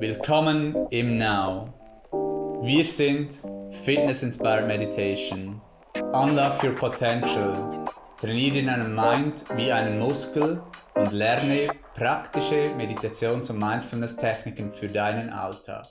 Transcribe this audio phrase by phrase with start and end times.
[0.00, 1.72] Willkommen im Now.
[2.62, 3.38] Wir sind
[3.84, 5.60] Fitness Inspired Meditation.
[6.12, 7.84] Unlock your potential.
[8.18, 10.60] Trainiere deinen Mind wie einen Muskel
[10.94, 15.86] und lerne praktische Meditations- und Mindfulness-Techniken für deinen Alltag.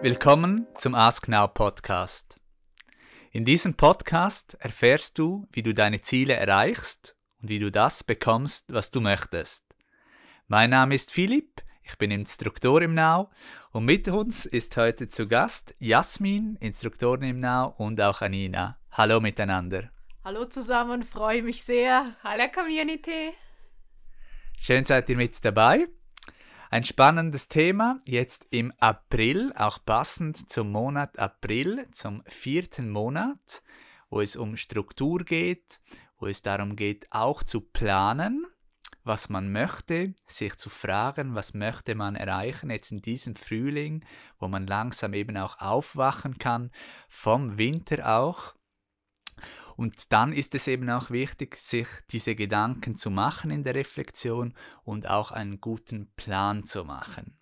[0.00, 2.38] Willkommen zum Ask Now Podcast.
[3.32, 8.72] In diesem Podcast erfährst du, wie du deine Ziele erreichst und wie du das bekommst,
[8.72, 9.63] was du möchtest.
[10.46, 13.30] Mein Name ist Philipp, ich bin Instruktor im Now
[13.72, 18.78] und mit uns ist heute zu Gast Jasmin, Instruktorin im Now und auch Anina.
[18.90, 19.88] Hallo miteinander.
[20.22, 22.14] Hallo zusammen, freue mich sehr.
[22.22, 23.32] Hallo Community.
[24.58, 25.86] Schön seid ihr mit dabei.
[26.70, 33.62] Ein spannendes Thema jetzt im April, auch passend zum Monat April, zum vierten Monat,
[34.10, 35.80] wo es um Struktur geht,
[36.18, 38.44] wo es darum geht, auch zu planen,
[39.04, 44.04] was man möchte, sich zu fragen, was möchte man erreichen jetzt in diesem Frühling,
[44.38, 46.70] wo man langsam eben auch aufwachen kann,
[47.08, 48.54] vom Winter auch
[49.76, 54.54] und dann ist es eben auch wichtig, sich diese Gedanken zu machen in der Reflexion
[54.84, 57.38] und auch einen guten Plan zu machen.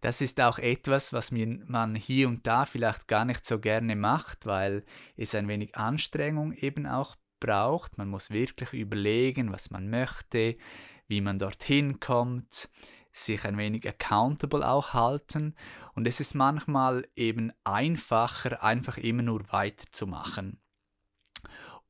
[0.00, 4.46] Das ist auch etwas, was man hier und da vielleicht gar nicht so gerne macht,
[4.46, 4.84] weil
[5.16, 7.98] es ein wenig Anstrengung eben auch braucht.
[7.98, 10.56] Man muss wirklich überlegen, was man möchte,
[11.08, 12.70] wie man dorthin kommt,
[13.10, 15.54] sich ein wenig accountable auch halten.
[15.94, 20.60] Und es ist manchmal eben einfacher, einfach immer nur weiterzumachen.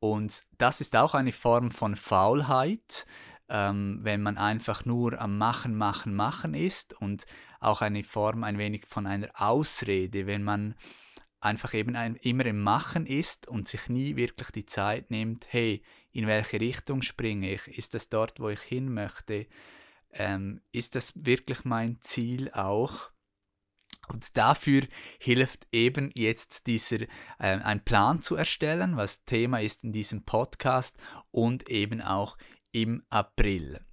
[0.00, 3.06] Und das ist auch eine Form von Faulheit,
[3.48, 7.27] ähm, wenn man einfach nur am Machen, Machen, Machen ist und
[7.61, 10.75] auch eine Form ein wenig von einer Ausrede, wenn man
[11.43, 15.83] einfach eben ein, immer im Machen ist und sich nie wirklich die Zeit nimmt, hey,
[16.12, 17.67] in welche Richtung springe ich?
[17.67, 19.47] Ist das dort, wo ich hin möchte?
[20.13, 23.11] Ähm, ist das wirklich mein Ziel auch?
[24.09, 24.83] Und dafür
[25.19, 27.07] hilft eben jetzt dieser, äh,
[27.39, 30.97] ein Plan zu erstellen, was Thema ist in diesem Podcast
[31.30, 32.36] und eben auch
[32.73, 33.85] im April.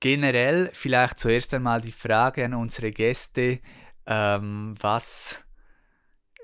[0.00, 3.60] Generell vielleicht zuerst einmal die Frage an unsere Gäste,
[4.06, 5.45] ähm, was,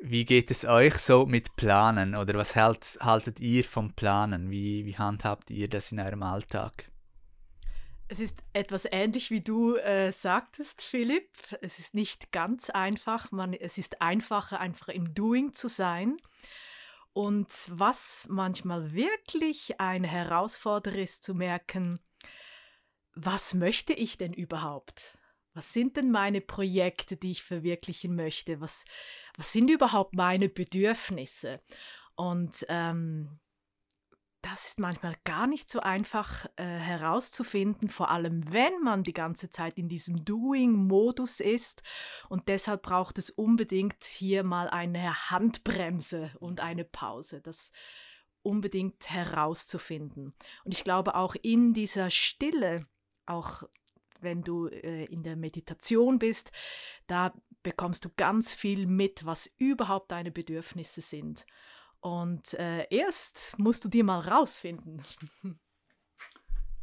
[0.03, 4.51] wie geht es euch so mit Planen oder was halt, haltet ihr vom Planen?
[4.51, 6.91] Wie, wie handhabt ihr das in eurem Alltag?
[8.09, 11.31] Es ist etwas ähnlich wie du äh, sagtest, Philipp.
[11.63, 13.31] Es ist nicht ganz einfach.
[13.31, 16.19] Man, es ist einfacher, einfach im Doing zu sein.
[17.15, 22.01] Und was manchmal wirklich eine Herausforderung ist, zu merken,
[23.15, 25.17] was möchte ich denn überhaupt?
[25.55, 28.61] Was sind denn meine Projekte, die ich verwirklichen möchte?
[28.61, 28.85] Was,
[29.37, 31.61] was sind überhaupt meine Bedürfnisse?
[32.15, 33.41] Und ähm,
[34.43, 39.51] das ist manchmal gar nicht so einfach äh, herauszufinden, vor allem wenn man die ganze
[39.51, 41.83] Zeit in diesem Doing-Modus ist.
[42.29, 47.71] Und deshalb braucht es unbedingt hier mal eine Handbremse und eine Pause, das
[48.43, 50.35] unbedingt herauszufinden.
[50.65, 52.87] Und ich glaube auch in dieser Stille,
[53.27, 53.63] auch
[54.23, 56.53] wenn du äh, in der Meditation bist,
[57.07, 61.47] da bekommst du ganz viel mit, was überhaupt deine Bedürfnisse sind.
[62.01, 65.03] Und äh, erst musst du dir mal rausfinden.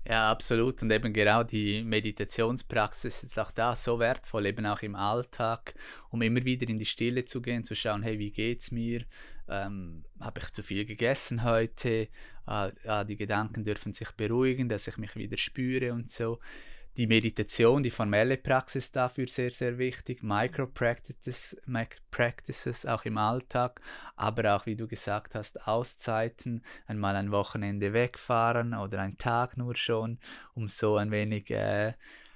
[0.07, 0.81] Ja, absolut.
[0.81, 5.75] Und eben genau die Meditationspraxis ist auch da so wertvoll, eben auch im Alltag,
[6.09, 9.05] um immer wieder in die Stille zu gehen, zu schauen, hey, wie geht's mir?
[9.47, 12.07] Ähm, Habe ich zu viel gegessen heute?
[12.47, 16.39] Ah, ah, die Gedanken dürfen sich beruhigen, dass ich mich wieder spüre und so
[16.99, 20.21] die Meditation, die formelle Praxis dafür sehr, sehr wichtig.
[20.21, 21.55] Micro-Practices
[22.11, 23.79] Practices auch im Alltag,
[24.17, 29.77] aber auch, wie du gesagt hast, Auszeiten, einmal ein Wochenende wegfahren oder ein Tag nur
[29.77, 30.19] schon,
[30.53, 31.93] um so ein wenig äh,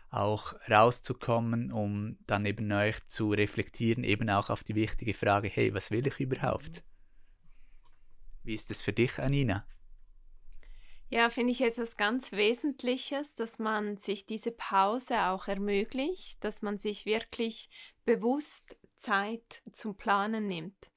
[0.09, 5.73] auch rauszukommen, um dann eben euch zu reflektieren, eben auch auf die wichtige Frage, hey,
[5.73, 6.85] was will ich überhaupt?
[8.43, 9.65] Wie ist es für dich, Anina?
[11.09, 16.61] Ja, finde ich jetzt etwas ganz Wesentliches, dass man sich diese Pause auch ermöglicht, dass
[16.61, 17.69] man sich wirklich
[18.05, 20.91] bewusst Zeit zum Planen nimmt.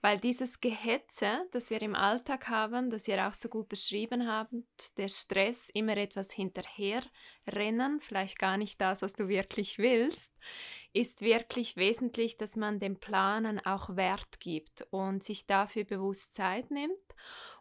[0.00, 4.52] Weil dieses Gehetze, das wir im Alltag haben, das ihr auch so gut beschrieben habt,
[4.96, 10.32] der Stress, immer etwas hinterherrennen, vielleicht gar nicht das, was du wirklich willst,
[10.92, 16.70] ist wirklich wesentlich, dass man dem Planen auch Wert gibt und sich dafür bewusst Zeit
[16.70, 16.94] nimmt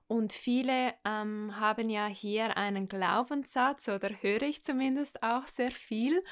[0.07, 6.24] und viele ähm, haben ja hier einen Glaubenssatz, oder höre ich zumindest auch sehr viel,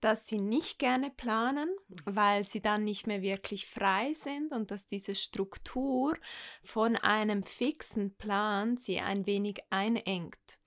[0.00, 1.68] dass sie nicht gerne planen,
[2.06, 6.16] weil sie dann nicht mehr wirklich frei sind und dass diese Struktur
[6.62, 10.58] von einem fixen Plan sie ein wenig einengt.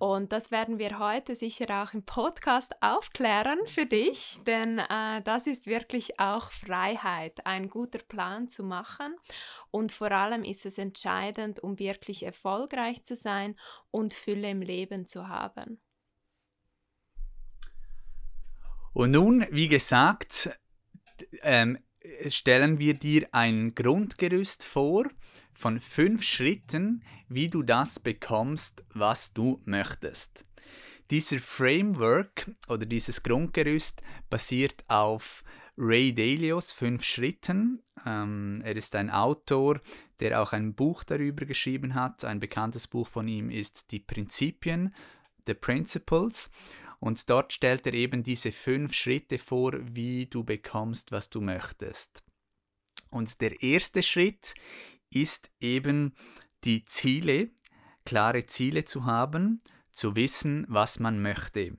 [0.00, 5.46] Und das werden wir heute sicher auch im Podcast aufklären für dich, denn äh, das
[5.46, 9.14] ist wirklich auch Freiheit, ein guter Plan zu machen.
[9.70, 13.58] Und vor allem ist es entscheidend, um wirklich erfolgreich zu sein
[13.90, 15.82] und Fülle im Leben zu haben.
[18.94, 20.58] Und nun, wie gesagt,
[21.42, 21.76] ähm,
[22.26, 25.04] stellen wir dir ein Grundgerüst vor
[25.60, 30.46] von fünf Schritten, wie du das bekommst, was du möchtest.
[31.10, 35.44] Dieser Framework oder dieses Grundgerüst basiert auf
[35.76, 37.82] Ray Dalios fünf Schritten.
[38.06, 39.82] Ähm, er ist ein Autor,
[40.20, 42.24] der auch ein Buch darüber geschrieben hat.
[42.24, 44.94] Ein bekanntes Buch von ihm ist Die Prinzipien,
[45.46, 46.50] The Principles.
[47.00, 52.22] Und dort stellt er eben diese fünf Schritte vor, wie du bekommst, was du möchtest.
[53.10, 54.54] Und der erste Schritt
[55.10, 56.14] ist eben
[56.64, 57.50] die Ziele,
[58.04, 59.60] klare Ziele zu haben,
[59.90, 61.76] zu wissen, was man möchte.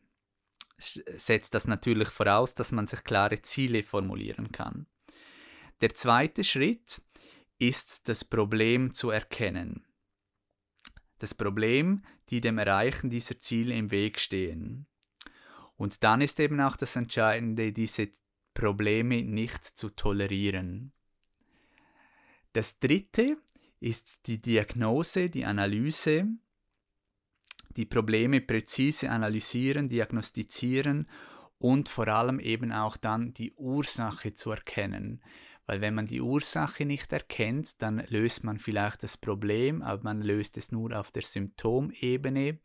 [0.78, 4.88] Setzt das natürlich voraus, dass man sich klare Ziele formulieren kann.
[5.82, 7.02] Der zweite Schritt
[7.58, 9.86] ist das Problem zu erkennen.
[11.20, 14.88] Das Problem, die dem Erreichen dieser Ziele im Weg stehen.
[15.76, 18.10] Und dann ist eben auch das Entscheidende, diese
[18.54, 20.94] Probleme nicht zu tolerieren.
[22.54, 23.38] Das dritte
[23.80, 26.28] ist die Diagnose, die Analyse,
[27.78, 31.08] die Probleme präzise analysieren, diagnostizieren
[31.58, 35.24] und vor allem eben auch dann die Ursache zu erkennen.
[35.66, 40.22] Weil wenn man die Ursache nicht erkennt, dann löst man vielleicht das Problem, aber man
[40.22, 42.60] löst es nur auf der Symptomebene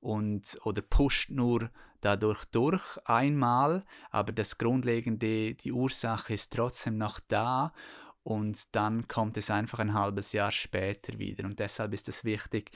[0.00, 1.70] und oder pusht nur
[2.00, 7.74] dadurch durch einmal, aber das Grundlegende, die Ursache ist trotzdem noch da
[8.22, 11.44] und dann kommt es einfach ein halbes Jahr später wieder.
[11.44, 12.70] Und deshalb ist es wichtig,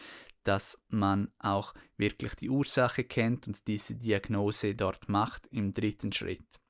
[0.45, 6.61] dass man auch wirklich die Ursache kennt und diese Diagnose dort macht im dritten Schritt.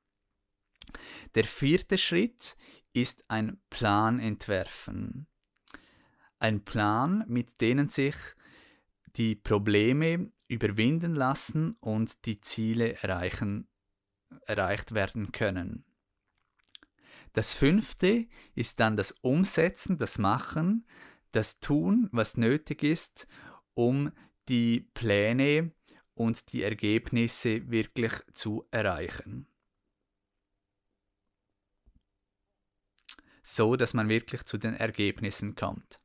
[1.34, 2.56] Der vierte Schritt
[2.92, 5.26] ist ein Plan entwerfen.
[6.38, 8.16] Ein Plan, mit dem sich
[9.16, 13.68] die Probleme überwinden lassen und die Ziele erreichen,
[14.46, 15.84] erreicht werden können.
[17.32, 20.86] Das fünfte ist dann das Umsetzen, das Machen,
[21.30, 23.26] das Tun, was nötig ist,
[23.74, 24.12] um
[24.48, 25.72] die Pläne
[26.14, 29.46] und die Ergebnisse wirklich zu erreichen.
[33.42, 36.01] So dass man wirklich zu den Ergebnissen kommt.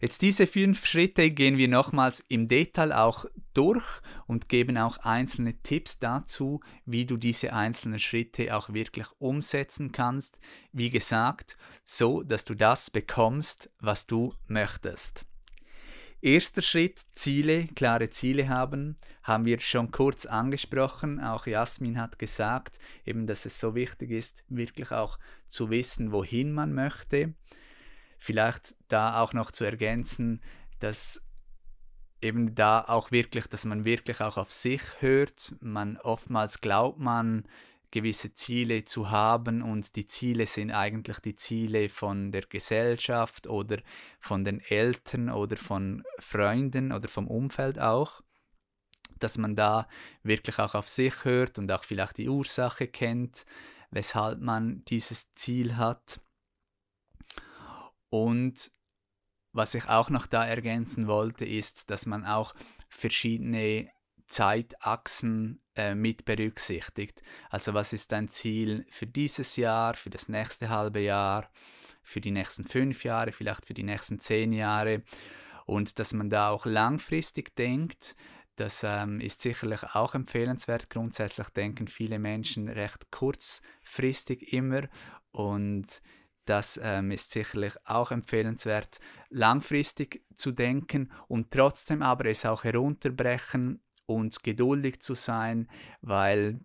[0.00, 3.84] Jetzt diese fünf Schritte gehen wir nochmals im Detail auch durch
[4.26, 10.38] und geben auch einzelne Tipps dazu, wie du diese einzelnen Schritte auch wirklich umsetzen kannst.
[10.72, 15.24] Wie gesagt, so dass du das bekommst, was du möchtest.
[16.22, 21.20] Erster Schritt, Ziele, klare Ziele haben, haben wir schon kurz angesprochen.
[21.20, 26.52] Auch Jasmin hat gesagt, eben, dass es so wichtig ist, wirklich auch zu wissen, wohin
[26.52, 27.34] man möchte.
[28.18, 30.42] Vielleicht da auch noch zu ergänzen,
[30.80, 31.22] dass
[32.20, 35.54] eben da auch wirklich, dass man wirklich auch auf sich hört.
[35.60, 37.46] Man oftmals glaubt man,
[37.90, 43.78] gewisse Ziele zu haben und die Ziele sind eigentlich die Ziele von der Gesellschaft oder
[44.20, 48.22] von den Eltern oder von Freunden oder vom Umfeld auch,
[49.18, 49.88] dass man da
[50.22, 53.46] wirklich auch auf sich hört und auch vielleicht die Ursache kennt,
[53.90, 56.20] weshalb man dieses Ziel hat
[58.24, 58.70] und
[59.52, 62.54] was ich auch noch da ergänzen wollte, ist, dass man auch
[62.88, 63.90] verschiedene
[64.26, 67.22] Zeitachsen äh, mit berücksichtigt.
[67.50, 71.50] Also was ist dein Ziel für dieses Jahr, für das nächste halbe Jahr,
[72.02, 75.02] für die nächsten fünf Jahre, vielleicht für die nächsten zehn Jahre.
[75.66, 78.16] Und dass man da auch langfristig denkt,
[78.56, 80.88] das ähm, ist sicherlich auch empfehlenswert.
[80.88, 84.88] Grundsätzlich denken viele Menschen recht kurzfristig immer
[85.32, 86.00] und
[86.46, 93.82] das ähm, ist sicherlich auch empfehlenswert, langfristig zu denken und trotzdem aber es auch herunterbrechen
[94.06, 95.68] und geduldig zu sein,
[96.00, 96.60] weil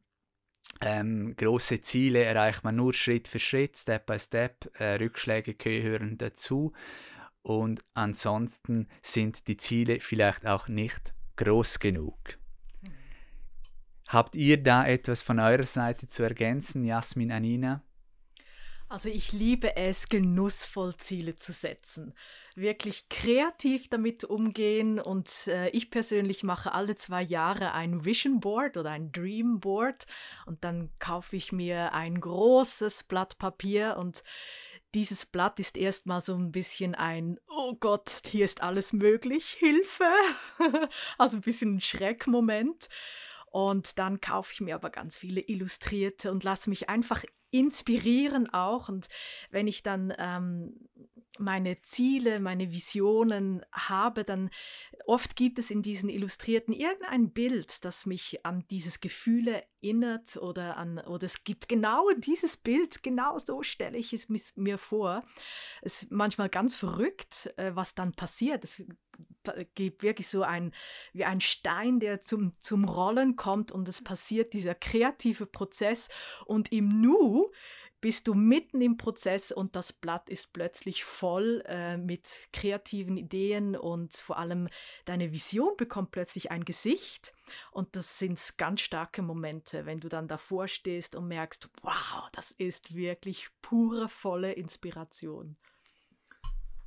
[0.81, 6.17] ähm, große Ziele erreicht man nur Schritt für Schritt, Step by Step, äh, Rückschläge gehören
[6.17, 6.73] dazu
[7.41, 12.17] und ansonsten sind die Ziele vielleicht auch nicht groß genug.
[14.07, 17.83] Habt ihr da etwas von eurer Seite zu ergänzen, Jasmin, Anina?
[18.91, 22.13] Also ich liebe es, genussvoll Ziele zu setzen.
[22.55, 28.75] Wirklich kreativ damit umgehen und äh, ich persönlich mache alle zwei Jahre ein Vision Board
[28.75, 30.07] oder ein Dream Board
[30.45, 34.25] und dann kaufe ich mir ein großes Blatt Papier und
[34.93, 40.11] dieses Blatt ist erstmal so ein bisschen ein, oh Gott, hier ist alles möglich, Hilfe.
[41.17, 42.89] also ein bisschen ein Schreckmoment.
[43.51, 48.89] Und dann kaufe ich mir aber ganz viele Illustrierte und lasse mich einfach inspirieren auch.
[48.89, 49.07] Und
[49.49, 50.89] wenn ich dann ähm,
[51.39, 54.49] meine Ziele, meine Visionen habe, dann
[55.05, 59.47] oft gibt es in diesen Illustrierten irgendein Bild, das mich an dieses Gefühl
[59.81, 64.77] erinnert oder an oder es gibt genau dieses Bild, genau so stelle ich es mir
[64.77, 65.23] vor.
[65.81, 68.63] Es ist manchmal ganz verrückt, äh, was dann passiert.
[68.63, 68.83] Es
[69.75, 70.73] gibt wirklich so ein
[71.13, 76.09] wie ein Stein, der zum zum Rollen kommt und es passiert dieser kreative Prozess
[76.45, 77.51] und im Nu
[78.01, 83.75] bist du mitten im Prozess und das Blatt ist plötzlich voll äh, mit kreativen Ideen
[83.75, 84.67] und vor allem
[85.05, 87.33] deine Vision bekommt plötzlich ein Gesicht.
[87.71, 92.51] Und das sind ganz starke Momente, wenn du dann davor stehst und merkst, wow, das
[92.51, 95.55] ist wirklich pure, volle Inspiration.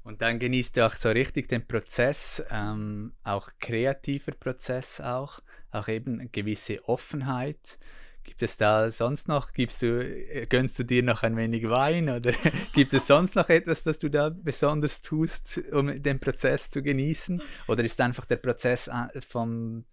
[0.02, 5.40] Und dann genießt du auch so richtig den Prozess, ähm, auch kreativer Prozess auch,
[5.70, 7.78] auch eben eine gewisse Offenheit.
[8.24, 12.08] Gibt es da sonst noch, gibst du, äh, gönnst du dir noch ein wenig Wein
[12.08, 12.32] oder
[12.74, 17.42] gibt es sonst noch etwas, das du da besonders tust, um den Prozess zu genießen?
[17.68, 19.84] Oder ist einfach der Prozess äh, vom,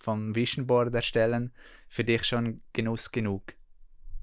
[0.00, 1.52] vom Vision Board erstellen
[1.88, 3.54] für dich schon Genuss genug?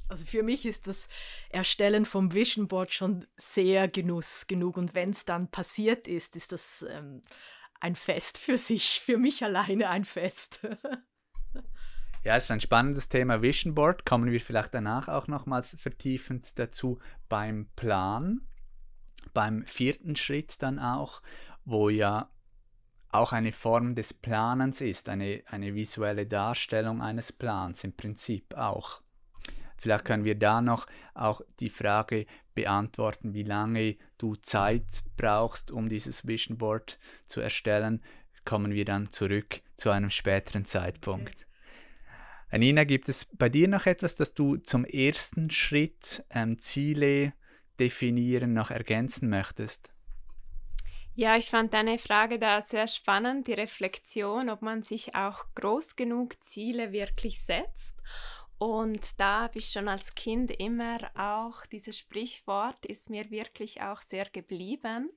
[0.09, 1.07] Also für mich ist das
[1.49, 6.51] Erstellen vom Vision Board schon sehr Genuss genug und wenn es dann passiert ist, ist
[6.51, 7.23] das ähm,
[7.79, 10.59] ein Fest für sich, für mich alleine ein Fest.
[12.23, 14.05] Ja, es ist ein spannendes Thema Vision Board.
[14.05, 18.39] Kommen wir vielleicht danach auch nochmals vertiefend dazu beim Plan.
[19.33, 21.21] Beim vierten Schritt dann auch,
[21.65, 22.29] wo ja
[23.11, 29.01] auch eine Form des Planens ist, eine, eine visuelle Darstellung eines Plans im Prinzip auch.
[29.75, 32.25] Vielleicht können wir da noch auch die Frage
[32.55, 38.01] beantworten, wie lange du Zeit brauchst, um dieses Vision Board zu erstellen.
[38.45, 41.45] Kommen wir dann zurück zu einem späteren Zeitpunkt.
[42.57, 47.33] Nina, gibt es bei dir noch etwas, das du zum ersten Schritt ähm, Ziele
[47.79, 49.91] definieren noch ergänzen möchtest?
[51.15, 55.95] Ja, ich fand deine Frage da sehr spannend, die Reflexion, ob man sich auch groß
[55.95, 57.95] genug Ziele wirklich setzt
[58.57, 64.01] und da habe ich schon als Kind immer auch, dieses Sprichwort ist mir wirklich auch
[64.01, 65.09] sehr geblieben.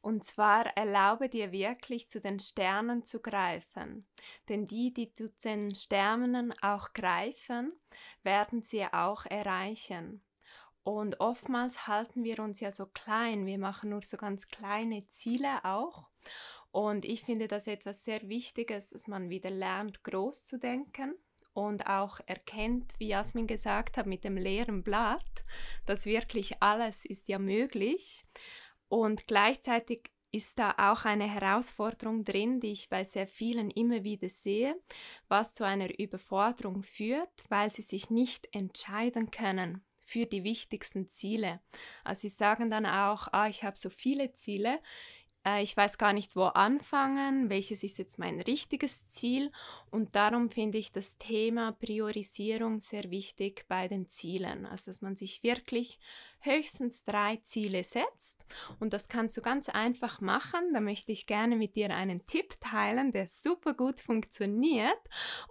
[0.00, 4.06] Und zwar erlaube dir wirklich zu den Sternen zu greifen.
[4.48, 7.72] Denn die, die zu den Sternen auch greifen,
[8.22, 10.22] werden sie auch erreichen.
[10.82, 13.44] Und oftmals halten wir uns ja so klein.
[13.44, 16.08] Wir machen nur so ganz kleine Ziele auch.
[16.70, 21.14] Und ich finde das etwas sehr Wichtiges, dass man wieder lernt, groß zu denken
[21.58, 25.44] und auch erkennt, wie Jasmin gesagt hat, mit dem leeren Blatt,
[25.86, 28.24] dass wirklich alles ist ja möglich.
[28.88, 34.28] Und gleichzeitig ist da auch eine Herausforderung drin, die ich bei sehr vielen immer wieder
[34.28, 34.80] sehe,
[35.26, 41.60] was zu einer Überforderung führt, weil sie sich nicht entscheiden können für die wichtigsten Ziele.
[42.04, 44.78] Also sie sagen dann auch, ah, ich habe so viele Ziele,
[45.44, 49.50] äh, ich weiß gar nicht, wo anfangen, welches ist jetzt mein richtiges Ziel.
[49.90, 55.16] Und darum finde ich das Thema Priorisierung sehr wichtig bei den Zielen, also dass man
[55.16, 55.98] sich wirklich
[56.40, 58.44] höchstens drei Ziele setzt.
[58.78, 60.72] Und das kannst du ganz einfach machen.
[60.72, 64.98] Da möchte ich gerne mit dir einen Tipp teilen, der super gut funktioniert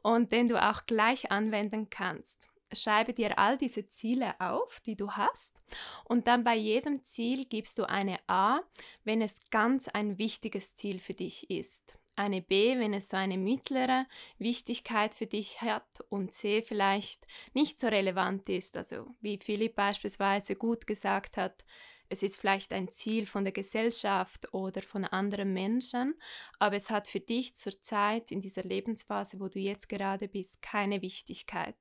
[0.01, 5.11] und den du auch gleich anwenden kannst schreibe dir all diese Ziele auf, die du
[5.11, 5.61] hast
[6.05, 8.59] und dann bei jedem Ziel gibst du eine A,
[9.03, 11.97] wenn es ganz ein wichtiges Ziel für dich ist.
[12.15, 14.07] Eine B, wenn es so eine mittlere
[14.39, 18.75] Wichtigkeit für dich hat und C vielleicht nicht so relevant ist.
[18.75, 21.63] Also wie Philipp beispielsweise gut gesagt hat,
[22.09, 26.15] es ist vielleicht ein Ziel von der Gesellschaft oder von anderen Menschen,
[26.57, 31.01] aber es hat für dich zurzeit in dieser Lebensphase, wo du jetzt gerade bist, keine
[31.01, 31.75] Wichtigkeit.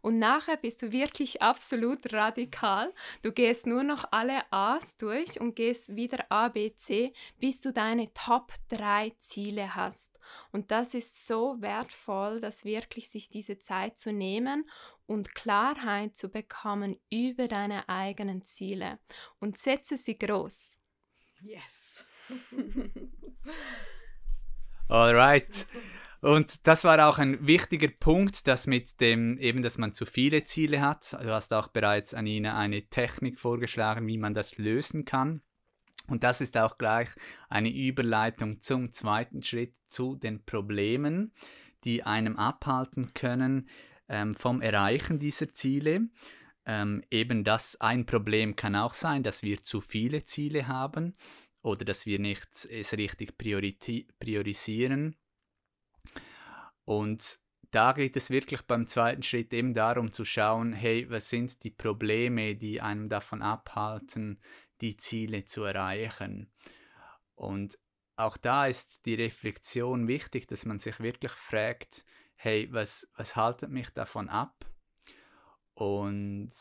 [0.00, 2.92] Und nachher bist du wirklich absolut radikal.
[3.22, 7.72] Du gehst nur noch alle A's durch und gehst wieder A, B, C, bis du
[7.72, 10.18] deine Top 3 Ziele hast.
[10.50, 14.68] Und das ist so wertvoll, dass wirklich sich diese Zeit zu nehmen
[15.06, 18.98] und Klarheit zu bekommen über deine eigenen Ziele.
[19.38, 20.78] Und setze sie groß.
[21.42, 22.06] Yes.
[24.88, 25.66] Alright.
[26.22, 30.44] Und das war auch ein wichtiger Punkt, dass mit dem eben, dass man zu viele
[30.44, 31.14] Ziele hat.
[31.20, 35.42] Du hast auch bereits Anina eine Technik vorgeschlagen, wie man das lösen kann.
[36.06, 37.08] Und das ist auch gleich
[37.48, 41.32] eine Überleitung zum zweiten Schritt, zu den Problemen,
[41.82, 43.68] die einem abhalten können
[44.08, 46.02] ähm, vom Erreichen dieser Ziele.
[46.64, 51.14] Ähm, eben das ein Problem kann auch sein, dass wir zu viele Ziele haben
[51.62, 55.16] oder dass wir nicht es richtig priorisieren.
[56.84, 57.38] Und
[57.70, 61.70] da geht es wirklich beim zweiten Schritt eben darum zu schauen, hey, was sind die
[61.70, 64.40] Probleme, die einem davon abhalten,
[64.80, 66.52] die Ziele zu erreichen.
[67.34, 67.78] Und
[68.16, 73.70] auch da ist die Reflexion wichtig, dass man sich wirklich fragt, hey, was, was haltet
[73.70, 74.66] mich davon ab?
[75.74, 76.52] Und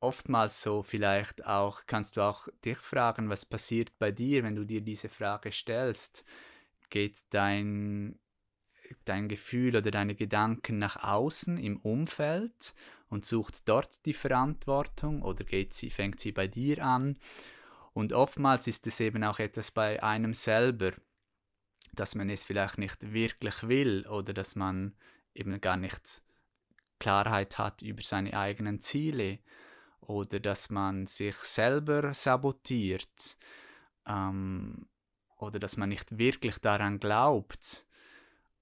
[0.00, 4.64] oftmals so vielleicht auch, kannst du auch dich fragen, was passiert bei dir, wenn du
[4.64, 6.24] dir diese Frage stellst?
[6.90, 8.18] Geht dein,
[9.04, 12.74] dein Gefühl oder deine Gedanken nach außen im Umfeld
[13.08, 17.18] und sucht dort die Verantwortung oder geht sie, fängt sie bei dir an?
[17.92, 20.92] Und oftmals ist es eben auch etwas bei einem selber,
[21.94, 24.94] dass man es vielleicht nicht wirklich will oder dass man
[25.34, 26.22] eben gar nicht
[26.98, 29.38] Klarheit hat über seine eigenen Ziele
[30.00, 33.38] oder dass man sich selber sabotiert
[34.06, 34.88] ähm,
[35.36, 37.85] oder dass man nicht wirklich daran glaubt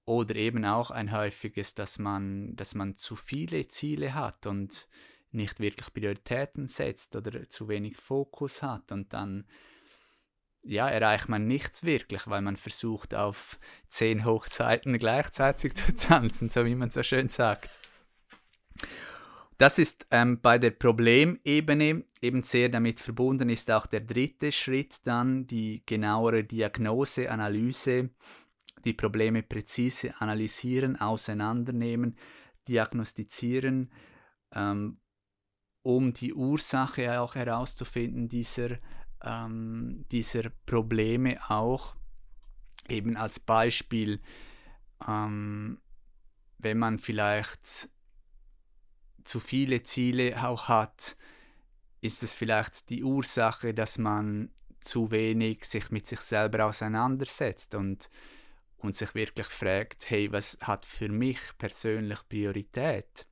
[0.05, 4.87] oder eben auch ein häufiges, dass man, dass man zu viele Ziele hat und
[5.31, 9.45] nicht wirklich Prioritäten setzt oder zu wenig Fokus hat und dann
[10.65, 16.65] ja, erreicht man nichts wirklich, weil man versucht, auf zehn Hochzeiten gleichzeitig zu tanzen, so
[16.65, 17.69] wie man so schön sagt.
[19.57, 25.07] Das ist ähm, bei der Problemebene eben sehr damit verbunden, ist auch der dritte Schritt
[25.07, 28.09] dann die genauere Diagnose, Analyse,
[28.85, 32.15] die Probleme präzise analysieren, auseinandernehmen,
[32.67, 33.91] diagnostizieren,
[34.53, 34.99] ähm,
[35.81, 38.77] um die Ursache auch herauszufinden dieser,
[39.23, 41.95] ähm, dieser Probleme auch.
[42.87, 44.21] Eben als Beispiel,
[45.07, 45.79] ähm,
[46.59, 47.89] wenn man vielleicht
[49.23, 51.17] zu viele Ziele auch hat,
[52.01, 58.11] ist es vielleicht die Ursache, dass man zu wenig sich mit sich selber auseinandersetzt und,
[58.85, 63.27] und sich wirklich fragt, hey, was hat für mich persönlich Priorität?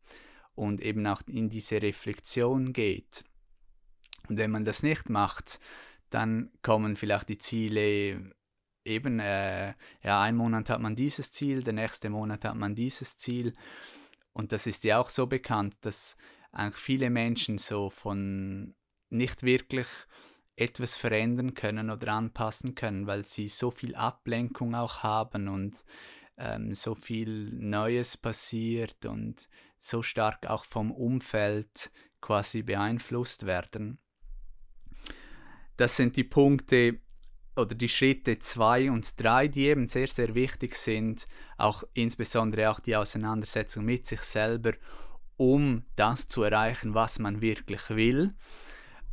[0.56, 3.24] Und eben auch in diese Reflexion geht.
[4.28, 5.60] Und wenn man das nicht macht,
[6.10, 8.34] dann kommen vielleicht die Ziele
[8.86, 9.74] eben, äh,
[10.04, 13.54] ja, ein Monat hat man dieses Ziel, der nächste Monat hat man dieses Ziel
[14.34, 16.18] und das ist ja auch so bekannt, dass
[16.52, 18.76] eigentlich viele Menschen so von
[19.10, 19.88] nicht wirklich
[20.56, 25.84] etwas verändern können oder anpassen können, weil sie so viel Ablenkung auch haben und
[26.38, 33.98] ähm, so viel Neues passiert und so stark auch vom Umfeld quasi beeinflusst werden.
[35.76, 37.00] Das sind die Punkte,
[37.56, 42.80] oder die Schritte 2 und 3, die eben sehr, sehr wichtig sind, auch insbesondere auch
[42.80, 44.74] die Auseinandersetzung mit sich selber,
[45.38, 48.34] um das zu erreichen, was man wirklich will,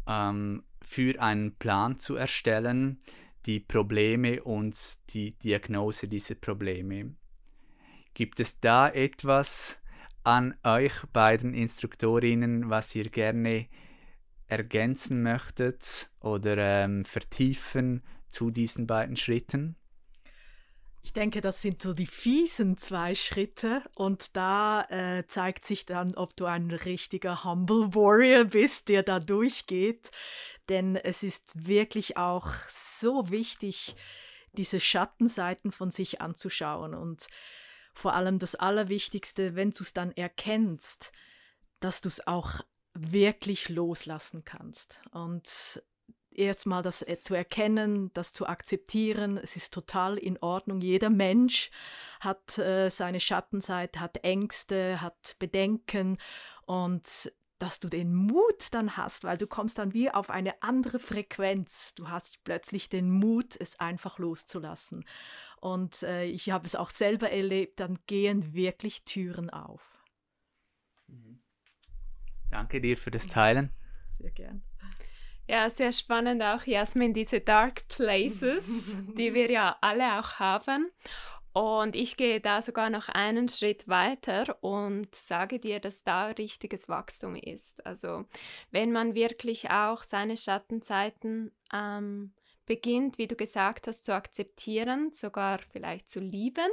[0.06, 3.00] ähm, für einen Plan zu erstellen,
[3.46, 4.76] die Probleme und
[5.12, 7.14] die Diagnose dieser Probleme.
[8.14, 9.80] Gibt es da etwas
[10.24, 13.66] an euch beiden Instruktorinnen, was ihr gerne
[14.46, 19.76] ergänzen möchtet oder ähm, vertiefen zu diesen beiden Schritten?
[21.02, 26.14] Ich denke, das sind so die fiesen zwei Schritte und da äh, zeigt sich dann,
[26.14, 30.10] ob du ein richtiger Humble Warrior bist, der da durchgeht.
[30.68, 33.96] Denn es ist wirklich auch so wichtig,
[34.52, 37.26] diese Schattenseiten von sich anzuschauen und
[37.94, 41.12] vor allem das Allerwichtigste, wenn du es dann erkennst,
[41.80, 42.60] dass du es auch
[42.94, 45.02] wirklich loslassen kannst.
[45.12, 45.82] Und
[46.40, 49.36] erstmal das äh, zu erkennen, das zu akzeptieren.
[49.38, 50.80] Es ist total in Ordnung.
[50.80, 51.70] Jeder Mensch
[52.18, 56.18] hat äh, seine Schattenseite, hat Ängste, hat Bedenken
[56.66, 60.98] und dass du den Mut dann hast, weil du kommst dann wie auf eine andere
[60.98, 61.94] Frequenz.
[61.94, 65.04] Du hast plötzlich den Mut, es einfach loszulassen.
[65.60, 70.02] Und äh, ich habe es auch selber erlebt, dann gehen wirklich Türen auf.
[71.06, 71.42] Mhm.
[72.50, 73.70] Danke dir für das Teilen.
[74.08, 74.62] Sehr gern.
[75.50, 80.92] Ja, sehr spannend auch, Jasmin, diese Dark Places, die wir ja alle auch haben.
[81.52, 86.88] Und ich gehe da sogar noch einen Schritt weiter und sage dir, dass da richtiges
[86.88, 87.84] Wachstum ist.
[87.84, 88.26] Also
[88.70, 92.32] wenn man wirklich auch seine Schattenzeiten ähm,
[92.70, 96.70] beginnt, wie du gesagt hast, zu akzeptieren, sogar vielleicht zu lieben,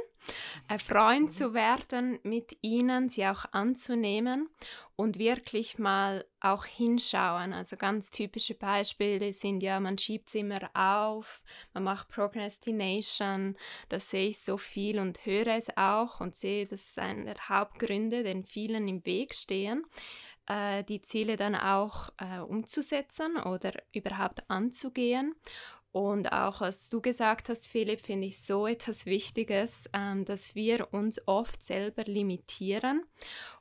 [0.68, 1.30] ein Freund mhm.
[1.30, 4.48] zu werden mit ihnen, sie auch anzunehmen
[4.94, 7.52] und wirklich mal auch hinschauen.
[7.52, 11.42] Also ganz typische Beispiele sind ja, man schiebt es immer auf,
[11.74, 13.56] man macht Procrastination,
[13.88, 17.48] das sehe ich so viel und höre es auch und sehe, das ist einer der
[17.48, 19.84] Hauptgründe, den vielen im Weg stehen
[20.48, 25.34] äh, die Ziele dann auch äh, umzusetzen oder überhaupt anzugehen.
[25.98, 30.94] Und auch was du gesagt hast, Philipp, finde ich so etwas Wichtiges, ähm, dass wir
[30.94, 33.02] uns oft selber limitieren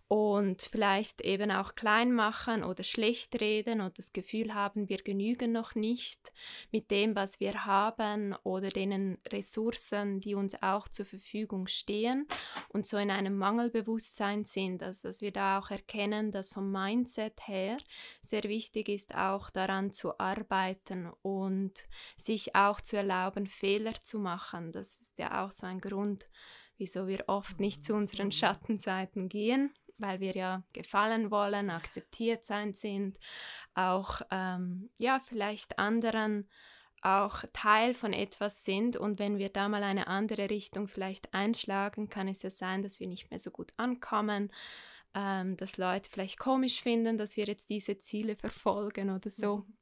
[0.07, 5.51] und vielleicht eben auch klein machen oder schlecht reden und das Gefühl haben, wir genügen
[5.51, 6.31] noch nicht
[6.71, 12.25] mit dem, was wir haben oder den Ressourcen, die uns auch zur Verfügung stehen
[12.69, 17.45] und so in einem Mangelbewusstsein sind, also dass wir da auch erkennen, dass vom Mindset
[17.45, 17.75] her
[18.21, 24.71] sehr wichtig ist, auch daran zu arbeiten und sich auch zu erlauben, Fehler zu machen.
[24.71, 26.29] Das ist ja auch so ein Grund,
[26.77, 32.73] wieso wir oft nicht zu unseren Schattenseiten gehen weil wir ja gefallen wollen, akzeptiert sein
[32.73, 33.19] sind,
[33.73, 36.47] auch ähm, ja vielleicht anderen
[37.01, 42.09] auch Teil von etwas sind und wenn wir da mal eine andere Richtung vielleicht einschlagen,
[42.09, 44.51] kann es ja sein, dass wir nicht mehr so gut ankommen,
[45.13, 49.57] ähm, dass Leute vielleicht komisch finden, dass wir jetzt diese Ziele verfolgen oder so.
[49.57, 49.77] Mhm.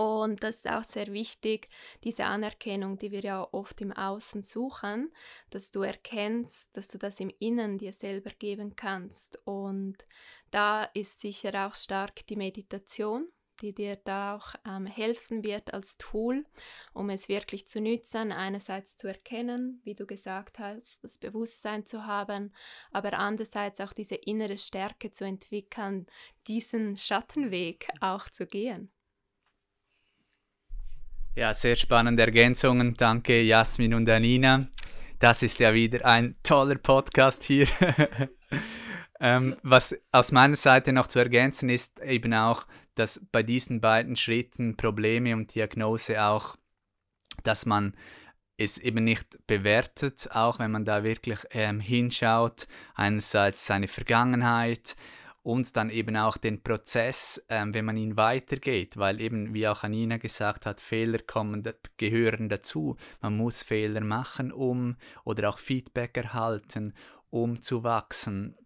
[0.00, 1.68] Und das ist auch sehr wichtig,
[2.04, 5.12] diese Anerkennung, die wir ja oft im Außen suchen,
[5.50, 9.38] dass du erkennst, dass du das im Innen dir selber geben kannst.
[9.46, 9.98] Und
[10.50, 13.28] da ist sicher auch stark die Meditation,
[13.60, 16.46] die dir da auch ähm, helfen wird als Tool,
[16.94, 22.06] um es wirklich zu nützen, einerseits zu erkennen, wie du gesagt hast, das Bewusstsein zu
[22.06, 22.54] haben,
[22.90, 26.06] aber andererseits auch diese innere Stärke zu entwickeln,
[26.46, 28.90] diesen Schattenweg auch zu gehen.
[31.36, 32.94] Ja, sehr spannende Ergänzungen.
[32.94, 34.66] Danke, Jasmin und Anina.
[35.20, 37.68] Das ist ja wieder ein toller Podcast hier.
[39.20, 42.66] ähm, was aus meiner Seite noch zu ergänzen ist, eben auch,
[42.96, 46.56] dass bei diesen beiden Schritten Probleme und Diagnose auch,
[47.44, 47.94] dass man
[48.56, 52.66] es eben nicht bewertet, auch wenn man da wirklich ähm, hinschaut,
[52.96, 54.96] einerseits seine Vergangenheit,
[55.42, 59.82] und dann eben auch den Prozess, ähm, wenn man ihn weitergeht, weil eben, wie auch
[59.84, 62.96] Anina gesagt hat, Fehler kommen, gehören dazu.
[63.22, 66.94] Man muss Fehler machen, um oder auch Feedback erhalten,
[67.30, 68.56] um zu wachsen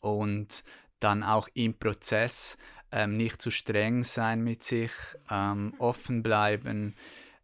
[0.00, 0.62] und
[1.00, 2.58] dann auch im Prozess
[2.92, 4.92] ähm, nicht zu streng sein mit sich,
[5.30, 6.94] ähm, offen bleiben,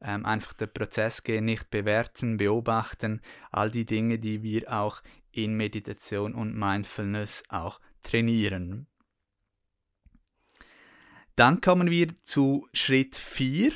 [0.01, 5.57] ähm, einfach den Prozess gehen, nicht bewerten, beobachten, all die Dinge, die wir auch in
[5.57, 8.87] Meditation und Mindfulness auch trainieren.
[11.37, 13.73] Dann kommen wir zu Schritt 4.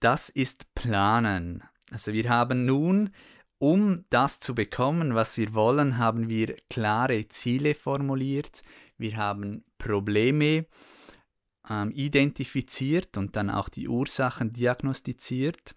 [0.00, 1.62] Das ist Planen.
[1.90, 3.10] Also wir haben nun,
[3.58, 8.62] um das zu bekommen, was wir wollen, haben wir klare Ziele formuliert.
[8.96, 10.66] Wir haben Probleme
[11.68, 15.74] ähm, identifiziert und dann auch die Ursachen diagnostiziert.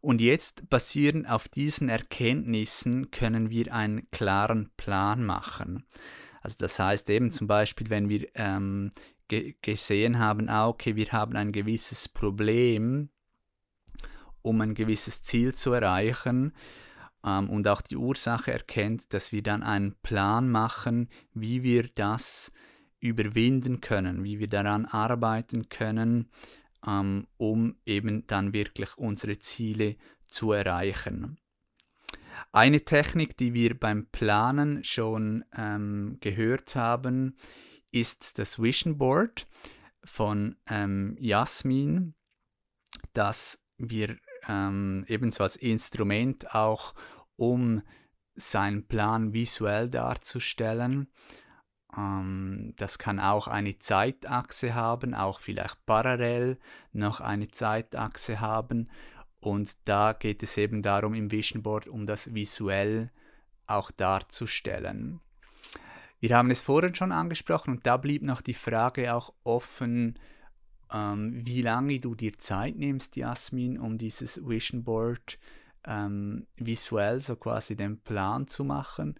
[0.00, 5.84] Und jetzt basierend auf diesen Erkenntnissen können wir einen klaren Plan machen.
[6.40, 8.90] Also das heißt eben zum Beispiel, wenn wir ähm,
[9.28, 13.10] ge gesehen haben, ah, okay, wir haben ein gewisses Problem,
[14.42, 16.52] um ein gewisses Ziel zu erreichen
[17.24, 22.52] ähm, und auch die Ursache erkennt, dass wir dann einen Plan machen, wie wir das
[23.00, 26.30] überwinden können, wie wir daran arbeiten können,
[26.86, 29.96] ähm, um eben dann wirklich unsere Ziele
[30.26, 31.38] zu erreichen.
[32.52, 37.36] Eine Technik, die wir beim Planen schon ähm, gehört haben,
[37.90, 39.46] ist das Vision Board
[40.04, 42.14] von ähm, Jasmin,
[43.12, 44.16] das wir
[44.48, 46.94] ähm, ebenso als Instrument auch,
[47.36, 47.82] um
[48.34, 51.08] seinen Plan visuell darzustellen.
[51.96, 56.58] Ähm, das kann auch eine Zeitachse haben, auch vielleicht parallel
[56.92, 58.90] noch eine Zeitachse haben
[59.40, 63.10] und da geht es eben darum im Vision Board, um das visuell
[63.66, 65.20] auch darzustellen.
[66.20, 70.18] Wir haben es vorhin schon angesprochen und da blieb noch die Frage auch offen,
[70.92, 75.38] ähm, wie lange du dir Zeit nimmst, Jasmin, um dieses Vision Board
[75.84, 79.14] ähm, visuell, so quasi den Plan zu machen.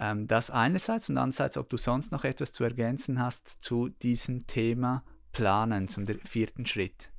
[0.00, 4.46] Ähm, das einerseits und andererseits, ob du sonst noch etwas zu ergänzen hast zu diesem
[4.46, 7.10] Thema Planen, zum vierten Schritt.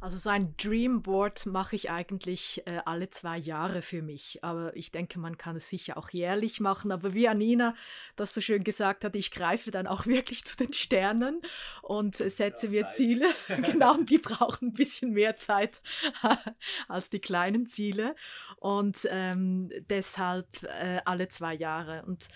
[0.00, 4.44] Also so ein Dreamboard mache ich eigentlich äh, alle zwei Jahre für mich.
[4.44, 6.92] Aber ich denke, man kann es sicher auch jährlich machen.
[6.92, 7.74] Aber wie Anina
[8.14, 11.40] das so schön gesagt hat, ich greife dann auch wirklich zu den Sternen
[11.82, 13.26] und äh, setze mir Ziele.
[13.62, 15.80] genau, die brauchen ein bisschen mehr Zeit
[16.88, 18.14] als die kleinen Ziele.
[18.58, 22.04] Und ähm, deshalb äh, alle zwei Jahre.
[22.04, 22.28] Und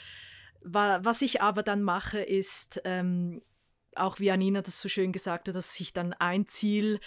[0.65, 2.81] wa was ich aber dann mache, ist...
[2.85, 3.43] Ähm,
[3.97, 7.01] auch wie Anina das so schön gesagt hat, dass ich dann ein Ziel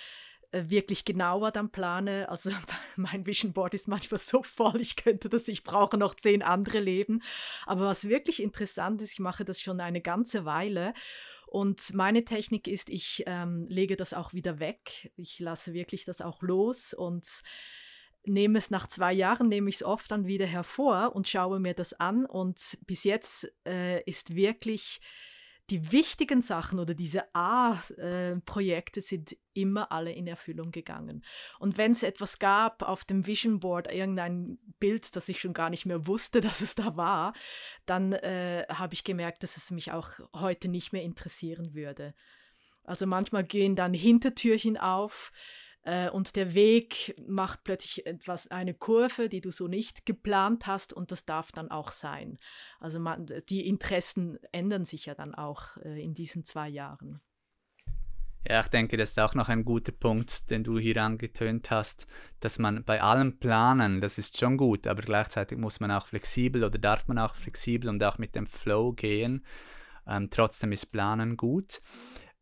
[0.54, 2.30] wirklich genauer dann plane.
[2.30, 2.52] Also
[2.96, 6.80] mein Vision Board ist manchmal so voll, ich könnte das, ich brauche noch zehn andere
[6.80, 7.22] Leben.
[7.66, 10.94] Aber was wirklich interessant ist, ich mache das schon eine ganze Weile.
[11.48, 15.12] Und meine Technik ist, ich ähm, lege das auch wieder weg.
[15.16, 17.44] Ich lasse wirklich das auch los und
[18.26, 21.74] nehme es nach zwei Jahren, nehme ich es oft dann wieder hervor und schaue mir
[21.74, 22.26] das an.
[22.26, 25.00] Und bis jetzt äh, ist wirklich
[25.74, 31.26] die wichtigen Sachen oder diese A-Projekte sind immer alle in Erfüllung gegangen.
[31.58, 35.72] Und wenn es etwas gab auf dem Vision Board, irgendein Bild, das ich schon gar
[35.72, 37.34] nicht mehr wusste, dass es da war,
[37.88, 42.14] dann äh, habe ich gemerkt, dass es mich auch heute nicht mehr interessieren würde.
[42.84, 45.32] Also manchmal gehen dann Hintertürchen auf,
[45.84, 50.94] äh, und der Weg macht plötzlich etwas, eine Kurve, die du so nicht geplant hast
[50.94, 52.40] und das darf dann auch sein.
[52.80, 57.22] Also man, die Interessen ändern sich ja dann auch äh, in diesen zwei Jahren.
[58.46, 62.08] Ja, ich denke, das ist auch noch ein guter Punkt, den du hier angetönt hast,
[62.42, 66.66] dass man bei allem planen, das ist schon gut, aber gleichzeitig muss man auch flexibel
[66.66, 69.46] oder darf man auch flexibel und auch mit dem Flow gehen.
[70.06, 71.82] Ähm, trotzdem ist Planen gut.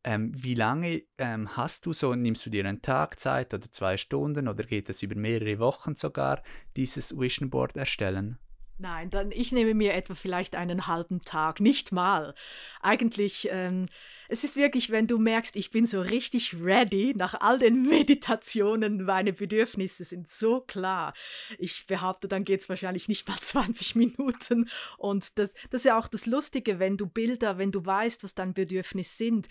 [0.04, 3.98] Ähm, wie lange ähm, hast du so, nimmst du dir einen Tag Zeit oder zwei
[3.98, 6.42] Stunden oder geht es über mehrere Wochen sogar,
[6.76, 8.40] dieses Vision Board erstellen?
[8.82, 12.34] Nein, dann ich nehme mir etwa vielleicht einen halben Tag, nicht mal.
[12.82, 13.86] Eigentlich, ähm,
[14.28, 19.04] es ist wirklich, wenn du merkst, ich bin so richtig ready nach all den Meditationen,
[19.04, 21.14] meine Bedürfnisse sind so klar.
[21.60, 24.68] Ich behaupte, dann geht es wahrscheinlich nicht mal 20 Minuten.
[24.98, 28.34] Und das, das ist ja auch das Lustige, wenn du Bilder, wenn du weißt, was
[28.34, 29.48] deine Bedürfnisse sind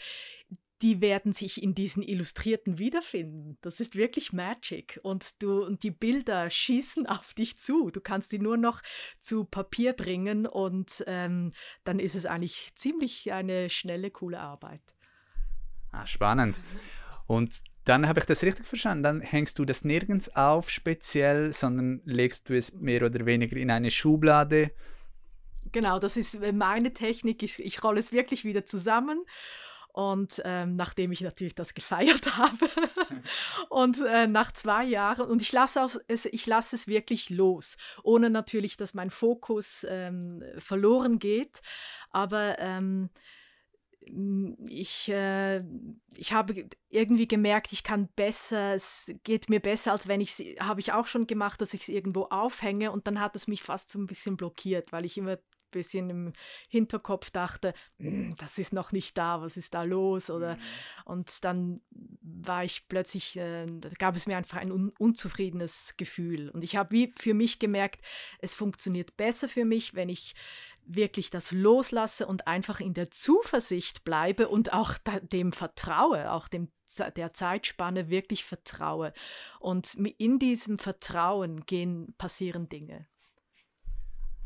[0.82, 3.58] die werden sich in diesen Illustrierten wiederfinden.
[3.60, 4.98] Das ist wirklich Magic.
[5.02, 7.90] Und, du, und die Bilder schießen auf dich zu.
[7.90, 8.80] Du kannst die nur noch
[9.18, 11.52] zu Papier bringen und ähm,
[11.84, 14.80] dann ist es eigentlich ziemlich eine schnelle, coole Arbeit.
[15.92, 16.56] Ah, spannend.
[17.26, 19.02] Und dann habe ich das richtig verstanden.
[19.02, 23.70] Dann hängst du das nirgends auf speziell, sondern legst du es mehr oder weniger in
[23.70, 24.70] eine Schublade.
[25.72, 27.42] Genau, das ist meine Technik.
[27.42, 29.24] Ich, ich rolle es wirklich wieder zusammen
[29.92, 32.68] und ähm, nachdem ich natürlich das gefeiert habe.
[33.68, 38.76] und äh, nach zwei Jahren, und ich lasse es, ich es wirklich los, ohne natürlich,
[38.76, 41.62] dass mein Fokus ähm, verloren geht.
[42.10, 43.10] Aber ähm,
[44.66, 45.62] ich, äh,
[46.14, 50.60] ich habe irgendwie gemerkt, ich kann besser, es geht mir besser, als wenn ich es,
[50.60, 53.62] habe ich auch schon gemacht, dass ich es irgendwo aufhänge und dann hat es mich
[53.62, 55.38] fast so ein bisschen blockiert, weil ich immer
[55.70, 56.32] bisschen im
[56.68, 60.30] Hinterkopf dachte, hm, das ist noch nicht da, was ist da los?
[60.30, 60.60] Oder mhm.
[61.06, 61.80] und dann
[62.22, 63.66] war ich plötzlich, äh,
[63.98, 66.50] gab es mir einfach ein un unzufriedenes Gefühl.
[66.50, 68.04] Und ich habe wie für mich gemerkt,
[68.38, 70.34] es funktioniert besser für mich, wenn ich
[70.84, 76.68] wirklich das loslasse und einfach in der Zuversicht bleibe und auch dem vertraue, auch dem
[77.16, 79.12] der Zeitspanne wirklich vertraue.
[79.60, 83.06] Und in diesem Vertrauen gehen, passieren Dinge.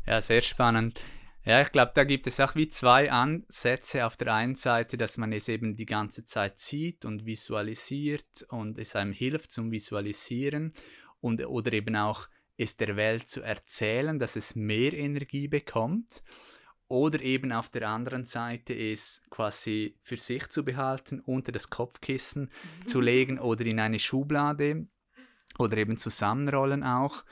[0.05, 0.99] Ja, sehr spannend.
[1.45, 4.05] Ja, ich glaube, da gibt es auch wie zwei Ansätze.
[4.05, 8.77] Auf der einen Seite, dass man es eben die ganze Zeit sieht und visualisiert und
[8.77, 10.73] es einem hilft zum Visualisieren
[11.21, 16.23] und, oder eben auch es der Welt zu erzählen, dass es mehr Energie bekommt.
[16.87, 22.43] Oder eben auf der anderen Seite es quasi für sich zu behalten, unter das Kopfkissen
[22.43, 22.85] mhm.
[22.85, 24.87] zu legen oder in eine Schublade
[25.57, 27.23] oder eben zusammenrollen auch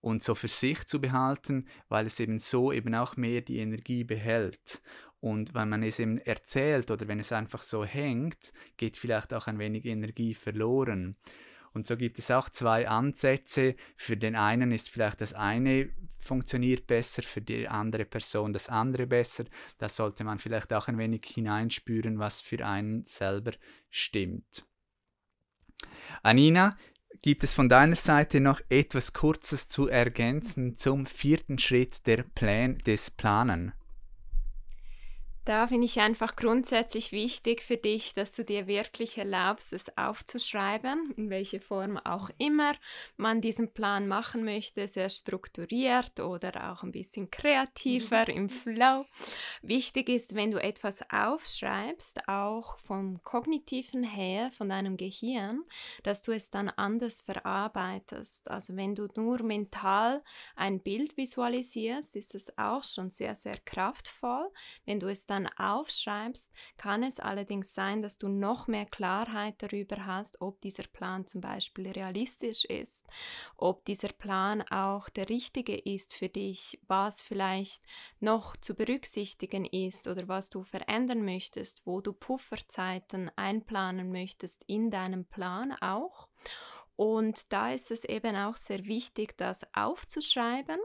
[0.00, 4.04] und so für sich zu behalten, weil es eben so eben auch mehr die Energie
[4.04, 4.80] behält.
[5.20, 9.48] Und wenn man es eben erzählt oder wenn es einfach so hängt, geht vielleicht auch
[9.48, 11.16] ein wenig Energie verloren.
[11.72, 13.74] Und so gibt es auch zwei Ansätze.
[13.96, 19.06] Für den einen ist vielleicht das eine funktioniert besser, für die andere Person das andere
[19.06, 19.44] besser.
[19.78, 23.52] Da sollte man vielleicht auch ein wenig hineinspüren, was für einen selber
[23.90, 24.64] stimmt.
[26.22, 26.76] Anina,
[27.20, 32.78] Gibt es von deiner Seite noch etwas Kurzes zu ergänzen zum vierten Schritt der Plan
[32.78, 33.72] des Planen?
[35.48, 41.14] Da finde ich einfach grundsätzlich wichtig für dich, dass du dir wirklich erlaubst, es aufzuschreiben,
[41.16, 42.74] in welche Form auch immer
[43.16, 49.06] man diesen Plan machen möchte, sehr strukturiert oder auch ein bisschen kreativer im Flow.
[49.62, 55.64] Wichtig ist, wenn du etwas aufschreibst, auch vom kognitiven her, von deinem Gehirn,
[56.02, 58.50] dass du es dann anders verarbeitest.
[58.50, 60.22] Also wenn du nur mental
[60.56, 64.50] ein Bild visualisierst, ist es auch schon sehr, sehr kraftvoll.
[64.84, 69.54] Wenn du es dann dann aufschreibst, kann es allerdings sein, dass du noch mehr Klarheit
[69.58, 73.04] darüber hast, ob dieser Plan zum Beispiel realistisch ist,
[73.56, 77.82] ob dieser Plan auch der richtige ist für dich, was vielleicht
[78.20, 84.90] noch zu berücksichtigen ist oder was du verändern möchtest, wo du Pufferzeiten einplanen möchtest in
[84.90, 86.28] deinem Plan auch.
[86.96, 90.80] Und da ist es eben auch sehr wichtig, das aufzuschreiben.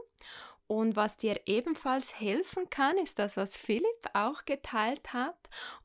[0.66, 5.36] Und was dir ebenfalls helfen kann, ist das, was Philipp auch geteilt hat.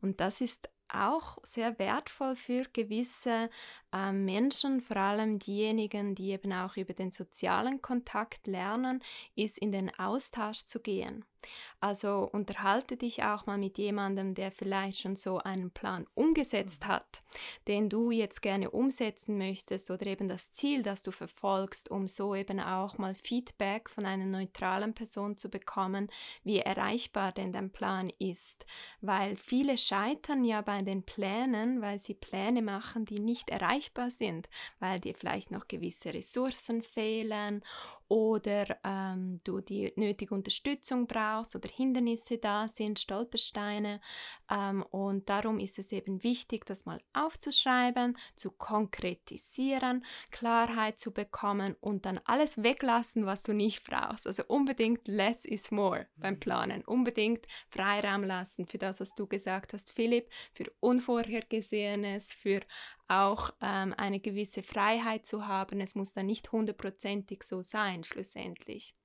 [0.01, 3.49] Und das ist auch sehr wertvoll für gewisse
[3.93, 9.03] äh, Menschen, vor allem diejenigen, die eben auch über den sozialen Kontakt lernen,
[9.35, 11.25] ist in den Austausch zu gehen.
[11.79, 17.21] Also unterhalte dich auch mal mit jemandem, der vielleicht schon so einen Plan umgesetzt hat,
[17.67, 22.35] den du jetzt gerne umsetzen möchtest oder eben das Ziel, das du verfolgst, um so
[22.35, 26.09] eben auch mal Feedback von einer neutralen Person zu bekommen,
[26.43, 28.65] wie erreichbar denn dein Plan ist.
[28.99, 34.49] Weil viele scheitern ja bei den Plänen, weil sie Pläne machen, die nicht erreichbar sind,
[34.79, 37.63] weil dir vielleicht noch gewisse Ressourcen fehlen
[38.09, 44.01] oder ähm, du die nötige Unterstützung brauchst oder Hindernisse da sind, Stolpersteine.
[44.49, 51.75] Ähm, und darum ist es eben wichtig, das mal aufzuschreiben, zu konkretisieren, Klarheit zu bekommen
[51.81, 54.25] und dann alles weglassen, was du nicht brauchst.
[54.25, 56.39] Also unbedingt less is more beim mhm.
[56.39, 56.81] Planen.
[56.85, 62.61] Unbedingt Freiraum lassen für das, was du gesagt hast, Philipp, für Unvorhergesehenes, für
[63.09, 65.81] auch ähm, eine gewisse Freiheit zu haben.
[65.81, 68.95] Es muss dann nicht hundertprozentig so sein, schlussendlich.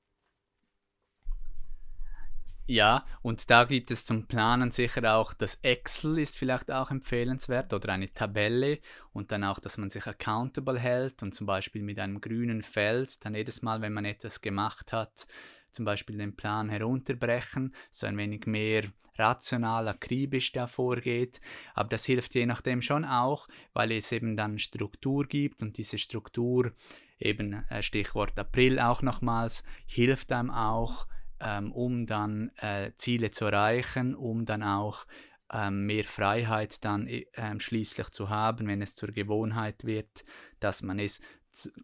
[2.66, 7.74] Ja, und da gibt es zum Planen sicher auch das Excel ist vielleicht auch empfehlenswert
[7.74, 8.78] oder eine Tabelle
[9.12, 13.22] und dann auch, dass man sich accountable hält und zum Beispiel mit einem grünen Feld
[13.22, 15.26] dann jedes Mal, wenn man etwas gemacht hat,
[15.74, 18.84] zum Beispiel den Plan herunterbrechen, so ein wenig mehr
[19.16, 21.40] rational, akribisch da vorgeht.
[21.74, 25.98] Aber das hilft je nachdem schon auch, weil es eben dann Struktur gibt und diese
[25.98, 26.72] Struktur,
[27.18, 31.06] eben äh, Stichwort April auch nochmals, hilft einem auch,
[31.40, 35.06] ähm, um dann äh, Ziele zu erreichen, um dann auch
[35.52, 37.24] ähm, mehr Freiheit dann äh,
[37.58, 40.24] schließlich zu haben, wenn es zur Gewohnheit wird,
[40.60, 41.20] dass man es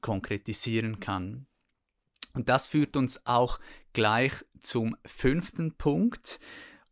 [0.01, 1.47] konkretisieren kann.
[2.33, 3.59] Und das führt uns auch
[3.93, 6.39] gleich zum fünften Punkt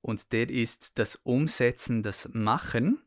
[0.01, 3.03] und der ist das Umsetzen, das Machen.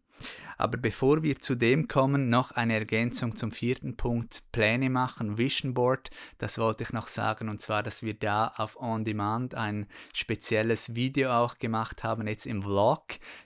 [0.62, 5.74] Aber bevor wir zu dem kommen, noch eine Ergänzung zum vierten Punkt, Pläne machen, Vision
[5.74, 6.12] Board.
[6.38, 10.94] Das wollte ich noch sagen und zwar, dass wir da auf On Demand ein spezielles
[10.94, 13.02] Video auch gemacht haben, jetzt im Vlog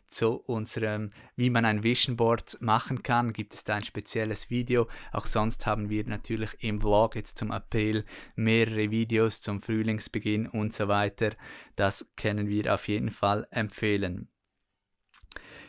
[0.07, 4.89] zu unserem, wie man ein Vision Board machen kann, gibt es da ein spezielles Video.
[5.13, 8.03] Auch sonst haben wir natürlich im Vlog jetzt zum April
[8.35, 11.31] mehrere Videos zum Frühlingsbeginn und so weiter.
[11.77, 14.27] Das können wir auf jeden Fall empfehlen.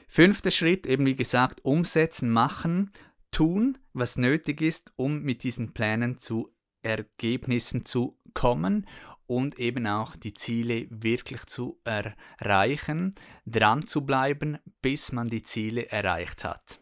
[0.07, 2.90] Fünfter Schritt, eben wie gesagt, umsetzen, machen,
[3.31, 6.47] tun, was nötig ist, um mit diesen Plänen zu
[6.83, 8.87] Ergebnissen zu kommen
[9.27, 13.14] und eben auch die Ziele wirklich zu erreichen,
[13.45, 16.81] dran zu bleiben, bis man die Ziele erreicht hat.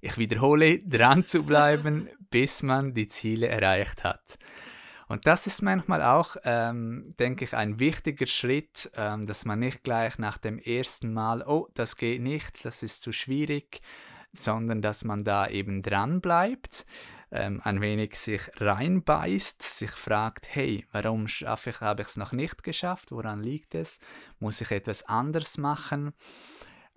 [0.00, 4.38] Ich wiederhole, dran zu bleiben, bis man die Ziele erreicht hat.
[5.08, 9.82] Und das ist manchmal auch, ähm, denke ich, ein wichtiger Schritt, ähm, dass man nicht
[9.82, 13.80] gleich nach dem ersten Mal, oh, das geht nicht, das ist zu schwierig,
[14.32, 16.84] sondern dass man da eben dran bleibt,
[17.30, 22.32] ähm, ein wenig sich reinbeißt, sich fragt, hey, warum schaffe ich, habe ich es noch
[22.32, 24.00] nicht geschafft, woran liegt es,
[24.38, 26.12] muss ich etwas anders machen?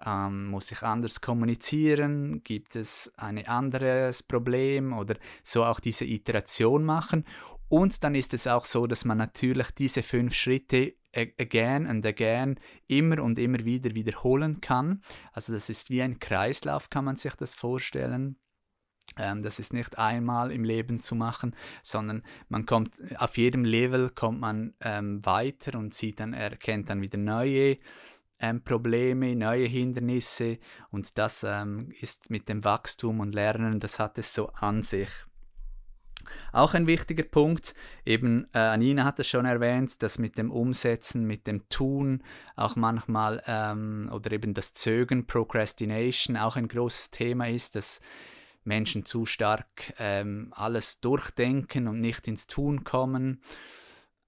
[0.04, 2.44] Ähm, muss ich anders kommunizieren?
[2.44, 4.94] Gibt es ein anderes Problem?
[4.94, 7.24] Oder so auch diese Iteration machen
[7.72, 12.60] und dann ist es auch so, dass man natürlich diese fünf Schritte again and again
[12.88, 15.02] immer und immer wieder wiederholen kann.
[15.32, 18.36] Also das ist wie ein Kreislauf, kann man sich das vorstellen.
[19.18, 24.10] Ähm, das ist nicht einmal im Leben zu machen, sondern man kommt auf jedem Level
[24.10, 27.78] kommt man ähm, weiter und sieht dann, erkennt dann wieder neue
[28.40, 34.18] ähm, Probleme, neue Hindernisse und das ähm, ist mit dem Wachstum und Lernen, das hat
[34.18, 35.10] es so an sich.
[36.52, 37.74] Auch ein wichtiger Punkt,
[38.06, 42.24] eben äh, Anina hat es schon erwähnt, dass mit dem Umsetzen, mit dem Tun
[42.56, 48.02] auch manchmal ähm, oder eben das Zögern, Procrastination auch ein großes Thema ist, dass
[48.64, 53.42] Menschen zu stark ähm, alles durchdenken und nicht ins Tun kommen.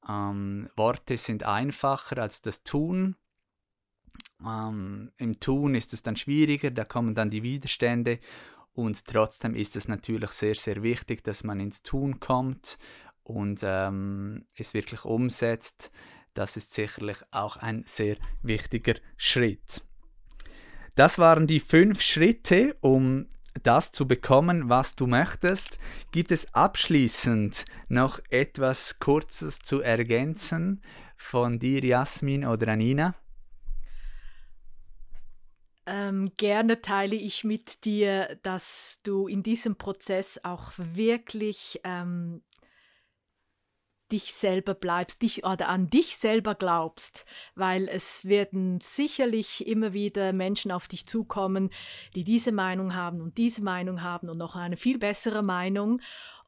[0.08, 3.16] Ähm, Worte sind einfacher als das Tun.
[4.46, 8.20] Ähm, Im Tun ist es dann schwieriger, da kommen dann die Widerstände
[8.74, 12.78] und trotzdem ist es natürlich sehr, sehr wichtig, dass man ins Tun kommt
[13.24, 15.92] und ähm, es wirklich umsetzt.
[16.34, 19.86] Das ist sicherlich auch ein sehr wichtiger Schritt.
[20.96, 23.28] Das waren die fünf Schritte, um
[23.62, 25.78] das zu bekommen, was du möchtest.
[26.12, 30.82] Gibt es abschließend noch etwas Kurzes zu ergänzen
[31.16, 33.16] von dir, Jasmin oder Anina?
[35.86, 42.42] Ähm, gerne teile ich mit dir, dass du in diesem Prozess auch wirklich ähm,
[44.14, 47.26] dich selber bleibst, dich oder an dich selber glaubst,
[47.56, 51.72] weil es werden sicherlich immer wieder Menschen auf dich zukommen,
[52.16, 56.00] die diese Meinung haben und diese Meinung haben und noch eine viel bessere Meinung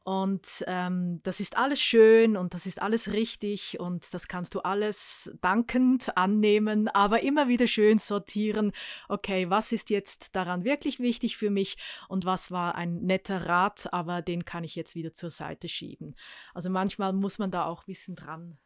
[0.06, 4.60] und ähm, das ist alles schön und das ist alles richtig und das kannst du
[4.60, 8.70] alles dankend annehmen, aber immer wieder schön sortieren.
[9.08, 11.76] Okay, was ist jetzt daran wirklich wichtig für mich
[12.08, 16.14] und was war ein netter Rat, aber den kann ich jetzt wieder zur Seite schieben.
[16.54, 18.58] Also manchmal muss man da auch ein bisschen dran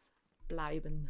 [0.47, 1.09] bleiben.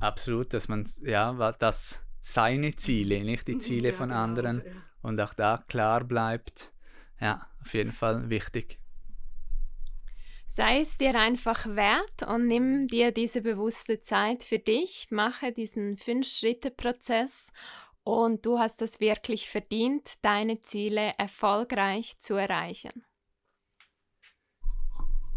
[0.00, 4.72] Absolut, dass man, ja, das seine Ziele, nicht die Ziele ja, von genau, anderen ja.
[5.02, 6.72] und auch da klar bleibt.
[7.20, 8.81] Ja, auf jeden Fall wichtig.
[10.54, 15.96] Sei es dir einfach wert und nimm dir diese bewusste Zeit für dich, mache diesen
[15.96, 17.52] Fünf-Schritte-Prozess
[18.04, 23.02] und du hast es wirklich verdient, deine Ziele erfolgreich zu erreichen.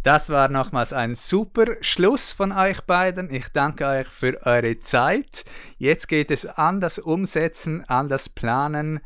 [0.04, 3.34] Das war nochmals ein super Schluss von euch beiden.
[3.34, 5.46] Ich danke euch für eure Zeit.
[5.78, 9.00] Jetzt geht es an das Umsetzen, an das Planen,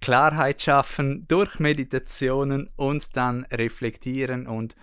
[0.00, 4.76] Klarheit schaffen durch Meditationen und dann reflektieren und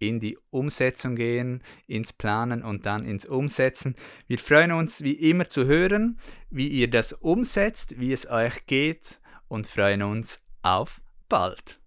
[0.00, 3.94] in die Umsetzung gehen, ins Planen und dann ins Umsetzen.
[4.26, 6.18] Wir freuen uns wie immer zu hören,
[6.50, 11.78] wie ihr das umsetzt, wie es euch geht und freuen uns auf bald.